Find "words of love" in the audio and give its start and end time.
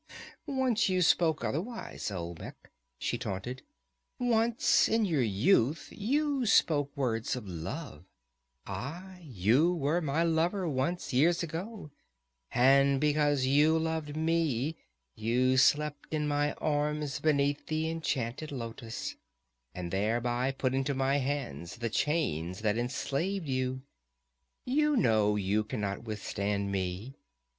6.97-8.05